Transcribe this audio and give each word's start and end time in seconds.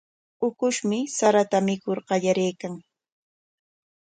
Ukushmi 0.47 0.99
sarata 1.17 1.57
mikur 1.67 1.97
qallariykan. 2.07 2.73